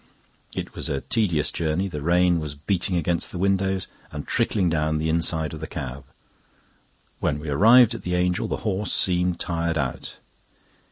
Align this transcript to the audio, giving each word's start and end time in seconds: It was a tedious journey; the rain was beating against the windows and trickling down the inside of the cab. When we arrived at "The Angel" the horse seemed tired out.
It 0.55 0.73
was 0.73 0.89
a 0.89 1.01
tedious 1.01 1.51
journey; 1.51 1.87
the 1.87 2.01
rain 2.01 2.39
was 2.39 2.55
beating 2.55 2.97
against 2.97 3.31
the 3.31 3.37
windows 3.37 3.85
and 4.11 4.25
trickling 4.25 4.67
down 4.67 4.97
the 4.97 5.09
inside 5.09 5.53
of 5.53 5.59
the 5.59 5.67
cab. 5.67 6.05
When 7.19 7.37
we 7.37 7.49
arrived 7.49 7.93
at 7.93 8.01
"The 8.01 8.15
Angel" 8.15 8.47
the 8.47 8.57
horse 8.65 8.91
seemed 8.95 9.39
tired 9.39 9.77
out. 9.77 10.17